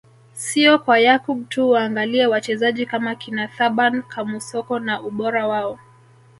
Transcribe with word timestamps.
Sio 0.33 0.79
kwa 0.79 0.99
Yakub 0.99 1.49
tu 1.49 1.69
waangalie 1.69 2.25
wachezaji 2.25 2.85
kama 2.85 3.15
kina 3.15 3.47
Thaban 3.47 4.03
Kamusoko 4.03 4.79
na 4.79 5.01
ubora 5.01 5.47
wao 5.47 5.79